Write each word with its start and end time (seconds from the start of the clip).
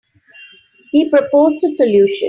He 0.89 1.11
proposed 1.11 1.63
a 1.63 1.69
solution. 1.69 2.17